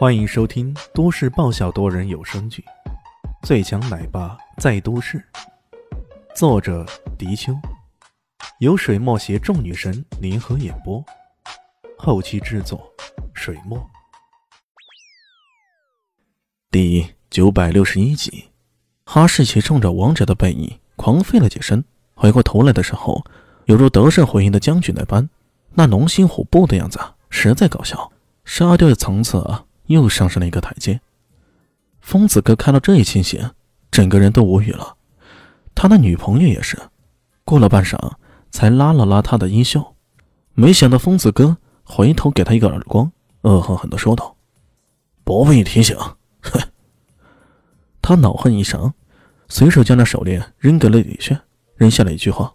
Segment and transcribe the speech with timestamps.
[0.00, 2.64] 欢迎收听都市爆笑多人有声剧
[3.46, 5.18] 《最强奶爸在都市》，
[6.34, 6.86] 作者：
[7.18, 7.52] 迪秋，
[8.60, 11.04] 由水墨携众女神联合演播，
[11.98, 12.90] 后期制作：
[13.34, 13.78] 水墨。
[16.70, 18.48] 第九百六十一集，
[19.04, 23.22] 哈士奇冲着王者的背影狂吠了几声，回过头来的时候，
[23.66, 25.28] 犹如得胜回营的将军那般，
[25.74, 26.98] 那龙心虎步的样子
[27.28, 28.10] 实在搞笑，
[28.46, 29.66] 沙雕的层次啊！
[29.94, 31.00] 又上升了一个台阶。
[32.00, 33.50] 疯子哥看到这一情形，
[33.90, 34.96] 整个人都无语了。
[35.74, 36.78] 他那女朋友也是，
[37.44, 38.12] 过了半晌
[38.50, 39.94] 才拉了拉他的衣袖。
[40.54, 43.10] 没想到疯子哥回头给他一个耳光，
[43.42, 44.36] 恶狠狠地说道
[45.24, 45.96] ：“不必提醒。”
[46.42, 46.60] 哼！
[48.02, 48.92] 他恼恨一声，
[49.48, 51.40] 随手将那手链扔给了李炫，
[51.76, 52.52] 扔下了一句话：“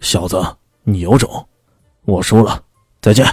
[0.00, 1.48] 小子，你有种！
[2.02, 2.64] 我输了，
[3.00, 3.26] 再见。”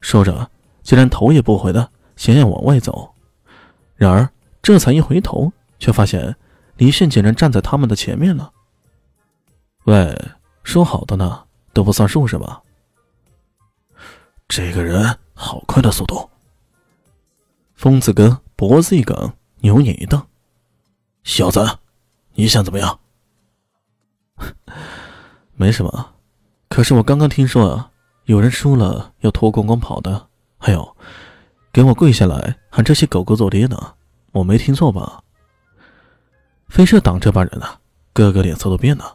[0.00, 0.50] 说着，
[0.82, 1.90] 竟然头也不回的。
[2.18, 3.14] 想要往外走，
[3.94, 4.28] 然而
[4.60, 6.34] 这才一回头，却发现
[6.76, 8.52] 李迅竟然站在他们的前面了。
[9.84, 10.30] 喂，
[10.64, 12.60] 说好的呢，都不算数是吧？
[14.48, 16.28] 这个人好快的速度！
[17.74, 20.20] 疯子哥脖子一梗，牛眼一瞪
[21.22, 21.78] ：“小子，
[22.34, 22.98] 你想怎么样？”
[25.54, 26.14] 没什么，
[26.68, 27.92] 可是我刚刚听说啊，
[28.24, 30.28] 有人输了要脱光光跑的，
[30.58, 30.96] 还有。
[31.78, 33.94] 给我跪下来喊这些狗狗做爹呢？
[34.32, 35.22] 我没听错吧？
[36.68, 37.78] 飞车党这帮人啊，
[38.12, 39.14] 个个脸色都变了。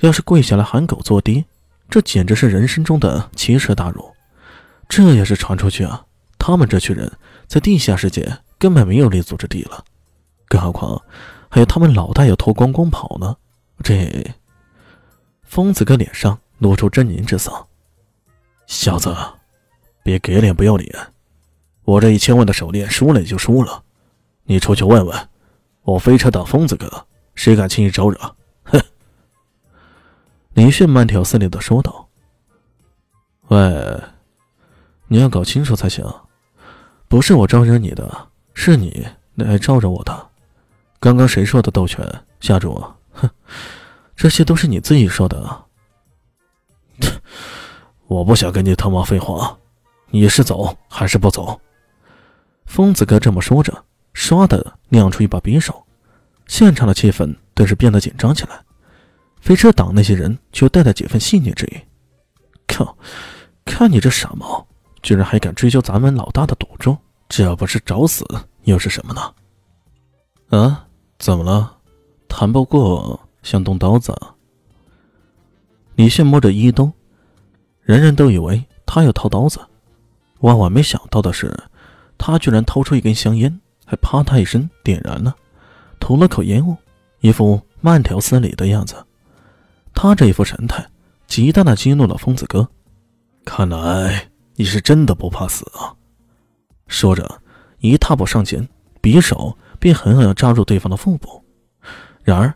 [0.00, 1.44] 要是跪下来喊狗做爹，
[1.88, 4.12] 这简直是人生中的奇耻大辱。
[4.88, 6.04] 这要是传出去啊，
[6.36, 7.08] 他们这群人
[7.46, 9.84] 在地下世界根本没有立足之地了。
[10.48, 11.00] 更何况
[11.48, 13.36] 还有他们老大要脱光光跑呢。
[13.84, 14.34] 这
[15.44, 17.68] 疯子哥脸上露出狰狞之色
[18.66, 19.14] ：“小子，
[20.02, 20.92] 别给脸不要脸！”
[21.84, 23.82] 我这一千万的手链输了也就输了，
[24.44, 25.28] 你出去问问，
[25.82, 28.18] 我飞车党疯子哥，谁敢轻易招惹？
[28.64, 28.80] 哼！
[30.54, 32.08] 李炫慢条斯理的说道
[33.48, 34.00] ：“喂，
[35.08, 36.02] 你要搞清楚才行，
[37.06, 40.28] 不是我招惹你的，是你来招惹我的。
[40.98, 42.02] 刚刚谁说的斗拳？
[42.40, 43.28] 下主，哼，
[44.16, 45.64] 这些都是你自己说的。
[48.06, 49.58] 我不想跟你他妈废话，
[50.08, 51.60] 你是走还是不走？”
[52.74, 55.86] 疯子哥这么说着，唰的亮出一把匕首，
[56.48, 58.60] 现场的气氛顿时变得紧张起来。
[59.40, 61.78] 飞车党那些人却带着几分戏谑之意
[62.66, 62.98] ：“靠，
[63.64, 64.66] 看你这傻猫，
[65.04, 66.96] 居然还敢追究咱们老大的赌注，
[67.28, 68.26] 这不是找死
[68.64, 69.32] 又是什么呢？”
[70.50, 70.88] 啊，
[71.20, 71.76] 怎么了？
[72.26, 74.12] 谈不过想动刀子？
[75.94, 76.90] 李炫摸着衣兜，
[77.82, 79.60] 人人都以为他要掏刀子，
[80.40, 81.56] 万万没想到的是。
[82.16, 85.34] 他居然掏出一根香烟，还啪嗒一声点燃了，
[86.00, 86.76] 吐了口烟雾，
[87.20, 88.96] 一副慢条斯理的样子。
[89.92, 90.86] 他这一副神态，
[91.26, 92.68] 极大的激怒了疯子哥。
[93.44, 95.92] 看来你是真的不怕死啊！
[96.86, 97.42] 说着，
[97.80, 98.66] 一踏步上前，
[99.02, 101.44] 匕首便狠狠扎入对方的腹部。
[102.22, 102.54] 然而，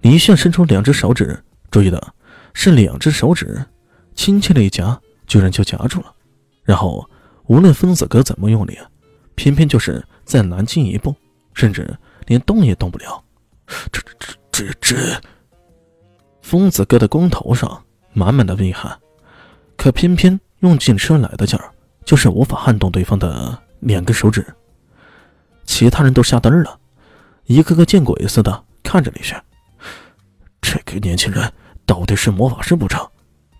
[0.00, 1.40] 李炫伸出两只手指，
[1.70, 2.12] 注意的
[2.54, 3.64] 是两只手指，
[4.14, 6.12] 轻轻的一夹，居然就夹住了，
[6.64, 7.08] 然后。
[7.46, 8.78] 无论疯子哥怎么用力，
[9.34, 11.14] 偏偏就是再难进一步，
[11.54, 11.96] 甚至
[12.26, 13.22] 连动也动不了。
[13.92, 15.20] 这、这、这、这……
[16.42, 18.96] 疯子哥的弓头上满满的威汗，
[19.76, 21.70] 可偏偏用尽吃来的劲儿，
[22.04, 24.46] 就是无法撼动对方的两根手指。
[25.64, 26.78] 其他人都吓呆了，
[27.46, 29.40] 一个个见鬼似的看着李轩。
[30.60, 31.52] 这个年轻人
[31.84, 33.04] 到底是魔法师不成？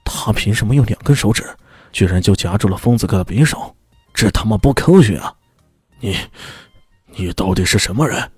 [0.05, 1.45] 他凭什么用两根手指？
[1.97, 3.75] 居然就夹住了疯子哥的匕首，
[4.13, 5.35] 这他妈不科学啊！
[5.99, 6.15] 你，
[7.07, 8.31] 你到底是什么人？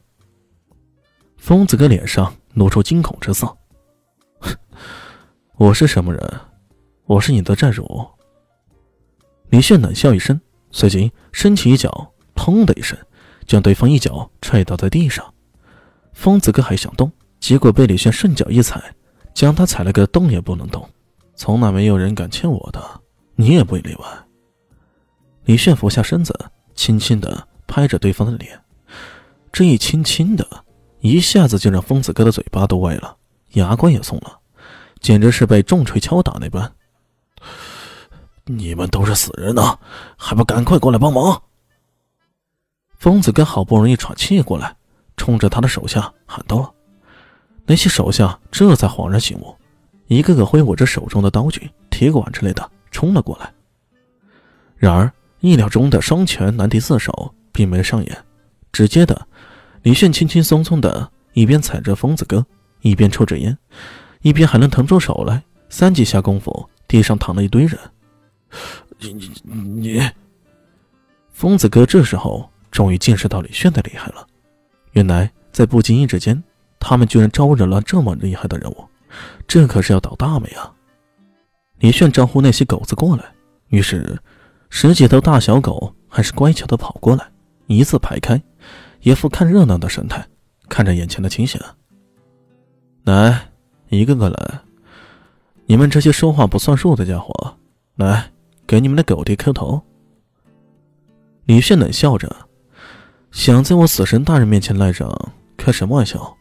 [1.37, 3.53] 疯子哥脸上露出惊恐之色。
[5.57, 6.41] 我是什么人？
[7.07, 8.09] 我是你的债主。
[9.49, 10.41] 李炫冷笑一声，
[10.71, 12.97] 随即伸起一脚，砰的一声，
[13.45, 15.34] 将对方一脚踹倒在地上。
[16.13, 18.81] 疯子哥还想动，结果被李炫顺脚一踩，
[19.34, 20.89] 将他踩了个动也不能动。
[21.34, 23.01] 从来没有人敢欠我的。
[23.41, 24.05] 你也不例外。
[25.45, 26.37] 李炫俯下身子，
[26.75, 28.61] 轻轻的拍着对方的脸，
[29.53, 30.45] 这一轻轻的，
[30.99, 33.17] 一下子就让疯子哥的嘴巴都歪了，
[33.53, 34.41] 牙关也松了，
[34.99, 36.73] 简直是被重锤敲打那般。
[38.45, 39.79] 你们都是死人呢，
[40.17, 41.41] 还不赶快过来帮忙！
[42.97, 44.77] 疯子哥好不容易喘气过来，
[45.17, 46.75] 冲着他的手下喊道了。
[47.67, 49.57] 那些手下这才恍然醒悟，
[50.09, 52.69] 一个个挥舞着手中的刀具、铁管之类的。
[52.91, 53.53] 冲了过来，
[54.77, 58.25] 然而意料中的双拳难敌四手并没上演，
[58.73, 59.27] 直接的，
[59.83, 62.45] 李炫轻轻松松的一边踩着疯子哥，
[62.81, 63.57] 一边抽着烟，
[64.23, 65.43] 一边还能腾出手来。
[65.71, 67.79] 三几下功夫，地上躺了一堆人。
[68.99, 70.11] 你你你，
[71.31, 74.27] 疯子哥这时候终于见识到李炫的厉害了。
[74.93, 76.43] 原来在不经意之间，
[76.81, 78.89] 他们居然招惹了这么厉害的人物，
[79.47, 80.73] 这可是要倒大霉啊！
[81.78, 83.25] 李炫招呼那些狗子过来，
[83.69, 84.21] 于是
[84.71, 87.25] 十几头大小狗还是乖巧的跑过来，
[87.66, 88.41] 一字排开，
[89.01, 90.27] 一副看热闹的神态，
[90.69, 91.60] 看着眼前的情形。
[93.04, 93.48] 来，
[93.89, 94.60] 一个个来。
[95.66, 97.57] 你们这些说话不算数的家伙，
[97.97, 98.30] 来，
[98.66, 99.80] 给你们的狗爹磕头。
[101.45, 102.34] 李炫冷笑着，
[103.30, 105.10] 想在我死神大人面前赖账，
[105.57, 106.36] 开什么玩笑？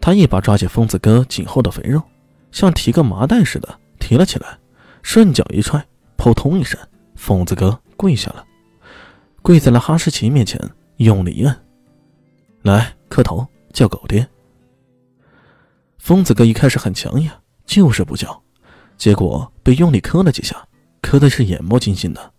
[0.00, 2.02] 他一把抓起疯子哥颈后的肥肉，
[2.50, 4.58] 像提个麻袋似的提了起来，
[5.02, 5.86] 顺脚一踹，
[6.16, 6.76] 扑通一声，
[7.14, 8.44] 疯子哥跪下了，
[9.42, 10.60] 跪在了哈士奇面前，
[10.96, 11.56] 用力一摁，
[12.62, 14.26] 来磕头，叫狗爹。
[15.98, 17.30] 疯子哥一开始很强硬。
[17.66, 18.42] 就是不叫，
[18.98, 20.56] 结果被用力磕了几下，
[21.00, 22.32] 磕的是眼冒金星的，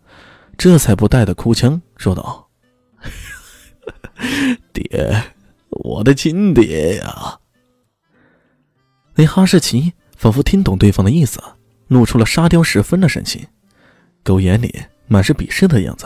[0.58, 2.50] 这才不带的哭腔说道
[4.74, 5.24] ：“爹，
[5.69, 7.40] 我的亲爹呀！”
[9.16, 11.42] 那哈士奇仿佛听懂对方的意思，
[11.88, 13.44] 露出了沙雕十分的神情，
[14.24, 14.72] 狗眼里
[15.08, 16.06] 满是鄙视的样子。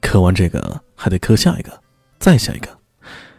[0.00, 1.82] 磕完这个还得磕下一个，
[2.20, 2.68] 再下一个，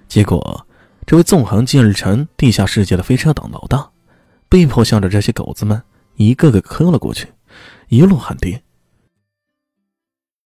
[0.10, 0.68] 结果
[1.06, 3.90] 这位纵横近日城地下世界的飞车党老大。
[4.50, 5.82] 被迫向着这些狗子们
[6.16, 7.30] 一个个磕了过去，
[7.88, 8.62] 一路喊爹。